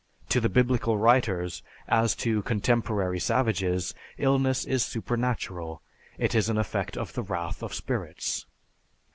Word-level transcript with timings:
To 0.29 0.41
the 0.41 0.49
Biblical 0.49 0.97
writers, 0.97 1.61
as 1.87 2.15
to 2.25 2.41
contemporary 2.41 3.19
savages, 3.19 3.93
illness 4.17 4.65
is 4.65 4.83
supernatural; 4.83 5.83
it 6.17 6.33
is 6.33 6.49
an 6.49 6.57
effect 6.57 6.97
of 6.97 7.13
the 7.13 7.21
wrath 7.21 7.61
of 7.61 7.71
spirits. 7.71 8.47